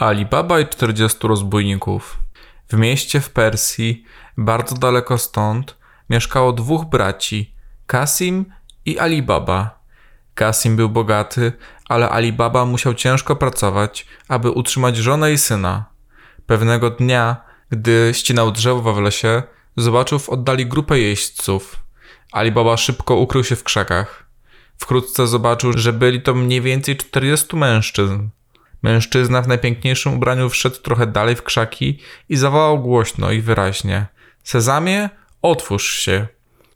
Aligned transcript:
Alibaba 0.00 0.60
i 0.60 0.68
40 0.68 1.18
rozbójników. 1.28 2.18
W 2.68 2.76
mieście 2.76 3.20
w 3.20 3.30
Persji, 3.30 4.04
bardzo 4.36 4.76
daleko 4.76 5.18
stąd, 5.18 5.76
mieszkało 6.10 6.52
dwóch 6.52 6.84
braci, 6.84 7.54
Kasim 7.86 8.44
i 8.84 8.98
Alibaba. 8.98 9.80
Kasim 10.34 10.76
był 10.76 10.88
bogaty, 10.88 11.52
ale 11.88 12.10
Alibaba 12.10 12.64
musiał 12.64 12.94
ciężko 12.94 13.36
pracować, 13.36 14.06
aby 14.28 14.50
utrzymać 14.50 14.96
żonę 14.96 15.32
i 15.32 15.38
syna. 15.38 15.84
Pewnego 16.46 16.90
dnia, 16.90 17.36
gdy 17.70 18.10
ścinał 18.14 18.52
drzewo 18.52 18.94
w 18.94 19.00
lesie, 19.00 19.42
zobaczył 19.76 20.18
w 20.18 20.28
oddali 20.28 20.66
grupę 20.66 20.98
jeźdźców. 20.98 21.76
Alibaba 22.32 22.76
szybko 22.76 23.16
ukrył 23.16 23.44
się 23.44 23.56
w 23.56 23.64
krzakach. 23.64 24.26
Wkrótce 24.78 25.26
zobaczył, 25.26 25.72
że 25.72 25.92
byli 25.92 26.22
to 26.22 26.34
mniej 26.34 26.60
więcej 26.60 26.96
40 26.96 27.56
mężczyzn. 27.56 28.28
Mężczyzna 28.82 29.42
w 29.42 29.48
najpiękniejszym 29.48 30.14
ubraniu 30.14 30.48
wszedł 30.48 30.76
trochę 30.76 31.06
dalej 31.06 31.36
w 31.36 31.42
krzaki 31.42 31.98
i 32.28 32.36
zawołał 32.36 32.80
głośno 32.80 33.32
i 33.32 33.40
wyraźnie: 33.40 34.06
Sezamie, 34.42 35.08
otwórz 35.42 35.98
się. 35.98 36.26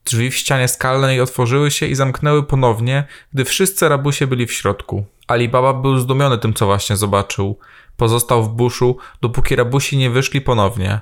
Drzwi 0.05 0.30
w 0.30 0.37
ścianie 0.37 0.69
skalnej 0.69 1.21
otworzyły 1.21 1.71
się 1.71 1.87
i 1.87 1.95
zamknęły 1.95 2.43
ponownie, 2.43 3.05
gdy 3.33 3.45
wszyscy 3.45 3.88
rabusie 3.88 4.27
byli 4.27 4.47
w 4.47 4.52
środku. 4.52 5.05
Alibaba 5.27 5.73
był 5.73 5.98
zdumiony 5.98 6.38
tym, 6.38 6.55
co 6.55 6.66
właśnie 6.66 6.97
zobaczył. 6.97 7.59
Pozostał 7.97 8.45
w 8.45 8.48
buszu, 8.48 8.96
dopóki 9.21 9.57
rabusi 9.57 9.96
nie 9.96 10.10
wyszli 10.10 10.41
ponownie. 10.41 11.01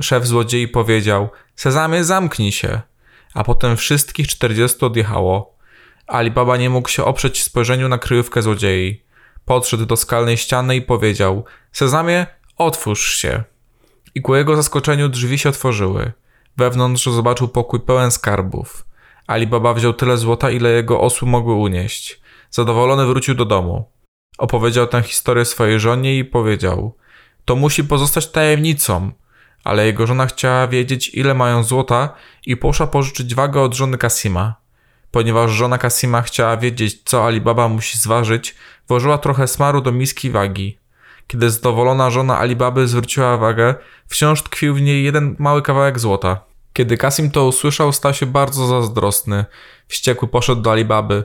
Szef 0.00 0.26
złodziei 0.26 0.68
powiedział: 0.68 1.30
Sezamie, 1.56 2.04
zamknij 2.04 2.52
się. 2.52 2.80
A 3.34 3.44
potem 3.44 3.76
wszystkich 3.76 4.28
czterdziestu 4.28 4.86
odjechało. 4.86 5.56
Alibaba 6.06 6.56
nie 6.56 6.70
mógł 6.70 6.88
się 6.88 7.04
oprzeć 7.04 7.42
spojrzeniu 7.42 7.88
na 7.88 7.98
kryjówkę 7.98 8.42
złodziei. 8.42 9.02
Podszedł 9.44 9.86
do 9.86 9.96
skalnej 9.96 10.36
ściany 10.36 10.76
i 10.76 10.82
powiedział: 10.82 11.44
Sezamie, 11.72 12.26
otwórz 12.56 13.14
się. 13.14 13.42
I 14.14 14.22
ku 14.22 14.34
jego 14.34 14.56
zaskoczeniu 14.56 15.08
drzwi 15.08 15.38
się 15.38 15.48
otworzyły. 15.48 16.12
Wewnątrz 16.56 17.04
zobaczył 17.04 17.48
pokój 17.48 17.80
pełen 17.80 18.10
skarbów. 18.10 18.86
Alibaba 19.26 19.74
wziął 19.74 19.92
tyle 19.92 20.16
złota, 20.16 20.50
ile 20.50 20.70
jego 20.70 21.00
osły 21.00 21.28
mogły 21.28 21.54
unieść. 21.54 22.20
Zadowolony 22.50 23.06
wrócił 23.06 23.34
do 23.34 23.44
domu. 23.44 23.84
Opowiedział 24.38 24.86
tę 24.86 25.02
historię 25.02 25.44
swojej 25.44 25.80
żonie 25.80 26.18
i 26.18 26.24
powiedział: 26.24 26.96
To 27.44 27.56
musi 27.56 27.84
pozostać 27.84 28.30
tajemnicą. 28.30 29.12
Ale 29.64 29.86
jego 29.86 30.06
żona 30.06 30.26
chciała 30.26 30.68
wiedzieć, 30.68 31.14
ile 31.14 31.34
mają 31.34 31.62
złota 31.62 32.14
i 32.46 32.56
poszła 32.56 32.86
pożyczyć 32.86 33.34
wagę 33.34 33.60
od 33.60 33.74
żony 33.74 33.98
Kasima. 33.98 34.61
Ponieważ 35.12 35.50
żona 35.50 35.78
Kasima 35.78 36.22
chciała 36.22 36.56
wiedzieć, 36.56 37.02
co 37.04 37.26
Alibaba 37.26 37.68
musi 37.68 37.98
zważyć, 37.98 38.54
włożyła 38.88 39.18
trochę 39.18 39.48
smaru 39.48 39.80
do 39.80 39.92
miski 39.92 40.30
wagi. 40.30 40.78
Kiedy 41.26 41.50
zadowolona 41.50 42.10
żona 42.10 42.38
Alibaby 42.38 42.88
zwróciła 42.88 43.36
wagę, 43.36 43.74
wciąż 44.06 44.42
tkwił 44.42 44.74
w 44.74 44.80
niej 44.80 45.04
jeden 45.04 45.36
mały 45.38 45.62
kawałek 45.62 45.98
złota. 45.98 46.40
Kiedy 46.72 46.96
Kasim 46.96 47.30
to 47.30 47.46
usłyszał, 47.46 47.92
stał 47.92 48.14
się 48.14 48.26
bardzo 48.26 48.66
zazdrosny. 48.66 49.44
Wściekły 49.88 50.28
poszedł 50.28 50.62
do 50.62 50.72
Alibaby. 50.72 51.24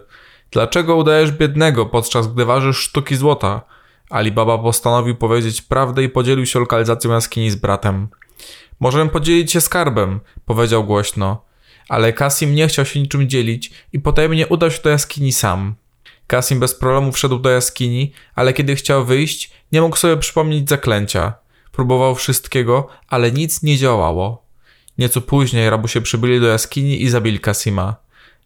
Dlaczego 0.52 0.96
udajesz 0.96 1.32
biednego, 1.32 1.86
podczas 1.86 2.34
gdy 2.34 2.46
ważysz 2.46 2.78
sztuki 2.78 3.16
złota? 3.16 3.62
Alibaba 4.10 4.58
postanowił 4.58 5.16
powiedzieć 5.16 5.62
prawdę 5.62 6.04
i 6.04 6.10
podzielił 6.10 6.46
się 6.46 6.60
lokalizacją 6.60 7.12
jaskini 7.12 7.52
z 7.52 7.56
bratem. 7.56 8.08
Możemy 8.80 9.10
podzielić 9.10 9.52
się 9.52 9.62
skarbem, 9.62 10.20
powiedział 10.46 10.84
głośno. 10.84 11.48
Ale 11.90 12.14
Kasim 12.14 12.56
nie 12.56 12.68
chciał 12.68 12.86
się 12.86 13.00
niczym 13.00 13.30
dzielić 13.30 13.72
i 13.94 14.00
potajemnie 14.00 14.48
udał 14.48 14.72
się 14.72 14.82
do 14.82 14.90
jaskini 14.90 15.34
sam. 15.34 15.76
Kasim 16.28 16.60
bez 16.60 16.76
problemu 16.76 17.12
wszedł 17.12 17.40
do 17.40 17.50
jaskini, 17.50 18.14
ale 18.36 18.54
kiedy 18.54 18.76
chciał 18.76 19.06
wyjść, 19.06 19.52
nie 19.72 19.82
mógł 19.82 19.96
sobie 19.96 20.18
przypomnieć 20.18 20.70
zaklęcia. 20.70 21.34
Próbował 21.72 22.16
wszystkiego, 22.16 22.88
ale 23.08 23.32
nic 23.32 23.64
nie 23.64 23.78
działało. 23.78 24.46
Nieco 24.98 25.22
później 25.22 25.70
rabusie 25.70 26.02
przybyli 26.02 26.40
do 26.40 26.48
jaskini 26.48 27.04
i 27.04 27.10
zabili 27.10 27.40
Kasima. 27.40 27.96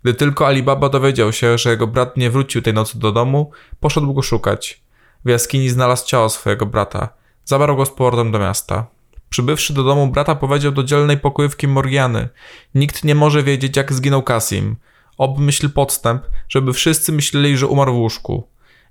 Gdy 0.03 0.13
tylko 0.13 0.47
Alibaba 0.47 0.89
dowiedział 0.89 1.33
się, 1.33 1.57
że 1.57 1.69
jego 1.69 1.87
brat 1.87 2.17
nie 2.17 2.29
wrócił 2.29 2.61
tej 2.61 2.73
nocy 2.73 2.99
do 2.99 3.11
domu, 3.11 3.51
poszedł 3.79 4.13
go 4.13 4.21
szukać. 4.21 4.81
W 5.25 5.29
jaskini 5.29 5.69
znalazł 5.69 6.07
ciało 6.07 6.29
swojego 6.29 6.65
brata. 6.65 7.09
Zabrał 7.45 7.77
go 7.77 7.85
z 7.85 7.89
powrotem 7.89 8.31
do 8.31 8.39
miasta. 8.39 8.87
Przybywszy 9.31 9.73
do 9.73 9.83
domu 9.83 10.07
brata 10.07 10.35
powiedział 10.35 10.71
do 10.71 10.83
dzielnej 10.83 11.17
pokojówki 11.17 11.67
Morgiany. 11.67 12.29
Nikt 12.75 13.03
nie 13.03 13.15
może 13.15 13.43
wiedzieć, 13.43 13.77
jak 13.77 13.93
zginął 13.93 14.23
Kasim. 14.23 14.75
Obmyśl 15.17 15.69
podstęp, 15.69 16.23
żeby 16.49 16.73
wszyscy 16.73 17.11
myśleli, 17.11 17.57
że 17.57 17.67
umarł 17.67 17.93
w 17.93 17.97
łóżku. 17.97 18.47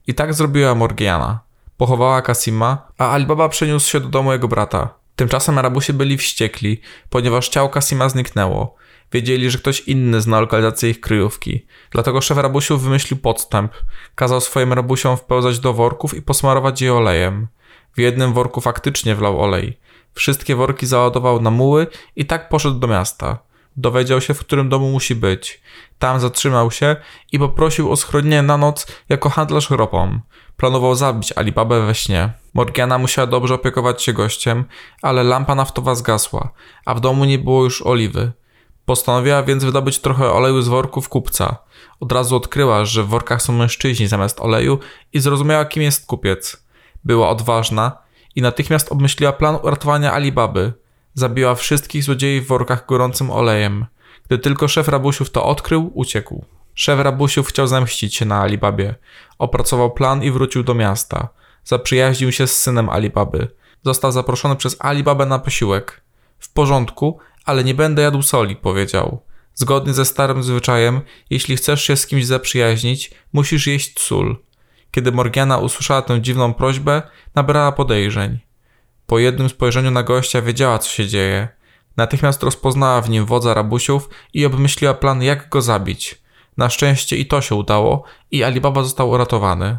I 0.06 0.14
tak 0.14 0.34
zrobiła 0.34 0.74
Morgiana. 0.74 1.40
Pochowała 1.76 2.22
Kasima, 2.22 2.88
a 2.98 3.10
Alibaba 3.10 3.48
przeniósł 3.48 3.90
się 3.90 4.00
do 4.00 4.08
domu 4.08 4.32
jego 4.32 4.48
brata. 4.48 4.94
Tymczasem 5.16 5.58
Arabusie 5.58 5.92
byli 5.92 6.18
wściekli, 6.18 6.80
ponieważ 7.10 7.48
ciało 7.48 7.68
Kasima 7.68 8.08
zniknęło. 8.08 8.76
Wiedzieli, 9.12 9.50
że 9.50 9.58
ktoś 9.58 9.80
inny 9.80 10.20
zna 10.20 10.40
lokalizację 10.40 10.90
ich 10.90 11.00
kryjówki. 11.00 11.66
Dlatego 11.90 12.20
szef 12.20 12.38
rabusiów 12.38 12.82
wymyślił 12.82 13.20
podstęp. 13.20 13.72
Kazał 14.14 14.40
swoim 14.40 14.72
rabusiom 14.72 15.16
wpełzać 15.16 15.58
do 15.58 15.72
worków 15.72 16.14
i 16.14 16.22
posmarować 16.22 16.82
je 16.82 16.94
olejem. 16.94 17.48
W 17.96 18.00
jednym 18.00 18.32
worku 18.32 18.60
faktycznie 18.60 19.14
wlał 19.14 19.40
olej. 19.40 19.79
Wszystkie 20.14 20.56
worki 20.56 20.86
załadował 20.86 21.40
na 21.40 21.50
muły 21.50 21.86
i 22.16 22.26
tak 22.26 22.48
poszedł 22.48 22.78
do 22.78 22.86
miasta. 22.86 23.38
Dowiedział 23.76 24.20
się, 24.20 24.34
w 24.34 24.40
którym 24.40 24.68
domu 24.68 24.90
musi 24.90 25.14
być. 25.14 25.60
Tam 25.98 26.20
zatrzymał 26.20 26.70
się 26.70 26.96
i 27.32 27.38
poprosił 27.38 27.92
o 27.92 27.96
schronienie 27.96 28.42
na 28.42 28.56
noc 28.56 28.86
jako 29.08 29.30
handlarz 29.30 29.70
ropą. 29.70 30.20
Planował 30.56 30.94
zabić 30.94 31.32
Alibabę 31.36 31.86
we 31.86 31.94
śnie. 31.94 32.32
Morgiana 32.54 32.98
musiała 32.98 33.26
dobrze 33.26 33.54
opiekować 33.54 34.02
się 34.02 34.12
gościem, 34.12 34.64
ale 35.02 35.22
lampa 35.22 35.54
naftowa 35.54 35.94
zgasła, 35.94 36.52
a 36.86 36.94
w 36.94 37.00
domu 37.00 37.24
nie 37.24 37.38
było 37.38 37.64
już 37.64 37.82
oliwy. 37.82 38.32
Postanowiła 38.84 39.42
więc 39.42 39.64
wydobyć 39.64 39.98
trochę 39.98 40.32
oleju 40.32 40.62
z 40.62 40.68
worków 40.68 41.08
kupca. 41.08 41.56
Od 42.00 42.12
razu 42.12 42.36
odkryła, 42.36 42.84
że 42.84 43.02
w 43.02 43.08
workach 43.08 43.42
są 43.42 43.52
mężczyźni 43.52 44.06
zamiast 44.06 44.40
oleju 44.40 44.78
i 45.12 45.20
zrozumiała, 45.20 45.64
kim 45.64 45.82
jest 45.82 46.06
kupiec. 46.06 46.66
Była 47.04 47.28
odważna 47.28 47.98
i 48.36 48.42
natychmiast 48.42 48.92
obmyśliła 48.92 49.32
plan 49.32 49.58
uratowania 49.62 50.12
Alibaby. 50.12 50.72
Zabiła 51.14 51.54
wszystkich 51.54 52.04
złodziei 52.04 52.40
w 52.40 52.46
workach 52.46 52.86
gorącym 52.86 53.30
olejem. 53.30 53.86
Gdy 54.26 54.38
tylko 54.38 54.68
szef 54.68 54.88
rabusiów 54.88 55.30
to 55.30 55.44
odkrył, 55.44 55.90
uciekł. 55.94 56.44
Szef 56.74 57.00
rabusiów 57.00 57.48
chciał 57.48 57.66
zemścić 57.66 58.16
się 58.16 58.24
na 58.24 58.40
Alibabie. 58.40 58.94
Opracował 59.38 59.90
plan 59.90 60.22
i 60.22 60.30
wrócił 60.30 60.62
do 60.62 60.74
miasta. 60.74 61.28
Zaprzyjaźnił 61.64 62.32
się 62.32 62.46
z 62.46 62.60
synem 62.60 62.88
Alibaby. 62.88 63.48
Został 63.84 64.12
zaproszony 64.12 64.56
przez 64.56 64.76
Alibabę 64.78 65.26
na 65.26 65.38
posiłek. 65.38 66.00
W 66.38 66.52
porządku, 66.52 67.18
ale 67.44 67.64
nie 67.64 67.74
będę 67.74 68.02
jadł 68.02 68.22
soli, 68.22 68.56
powiedział. 68.56 69.22
Zgodnie 69.54 69.94
ze 69.94 70.04
starym 70.04 70.42
zwyczajem, 70.42 71.00
jeśli 71.30 71.56
chcesz 71.56 71.82
się 71.82 71.96
z 71.96 72.06
kimś 72.06 72.26
zaprzyjaźnić, 72.26 73.10
musisz 73.32 73.66
jeść 73.66 74.00
sól. 74.00 74.36
Kiedy 74.90 75.12
Morgiana 75.12 75.58
usłyszała 75.58 76.02
tę 76.02 76.20
dziwną 76.20 76.54
prośbę, 76.54 77.02
nabrała 77.34 77.72
podejrzeń. 77.72 78.38
Po 79.06 79.18
jednym 79.18 79.48
spojrzeniu 79.48 79.90
na 79.90 80.02
gościa 80.02 80.42
wiedziała, 80.42 80.78
co 80.78 80.90
się 80.90 81.06
dzieje. 81.06 81.48
Natychmiast 81.96 82.42
rozpoznała 82.42 83.00
w 83.00 83.10
nim 83.10 83.26
wodza 83.26 83.54
rabusiów 83.54 84.08
i 84.34 84.46
obmyśliła 84.46 84.94
plan, 84.94 85.22
jak 85.22 85.48
go 85.48 85.62
zabić. 85.62 86.22
Na 86.56 86.70
szczęście 86.70 87.16
i 87.16 87.26
to 87.26 87.40
się 87.40 87.54
udało 87.54 88.04
i 88.30 88.44
Alibaba 88.44 88.82
został 88.82 89.10
uratowany. 89.10 89.78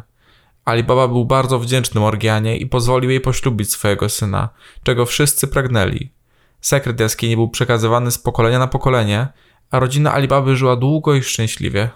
Alibaba 0.64 1.08
był 1.08 1.24
bardzo 1.24 1.58
wdzięczny 1.58 2.00
Morgianie 2.00 2.56
i 2.56 2.66
pozwolił 2.66 3.10
jej 3.10 3.20
poślubić 3.20 3.70
swojego 3.70 4.08
syna, 4.08 4.48
czego 4.82 5.06
wszyscy 5.06 5.48
pragnęli. 5.48 6.10
Sekret 6.60 7.00
jaskini 7.00 7.36
był 7.36 7.48
przekazywany 7.48 8.10
z 8.10 8.18
pokolenia 8.18 8.58
na 8.58 8.66
pokolenie, 8.66 9.28
a 9.70 9.78
rodzina 9.78 10.14
Alibaby 10.14 10.56
żyła 10.56 10.76
długo 10.76 11.14
i 11.14 11.22
szczęśliwie. 11.22 11.90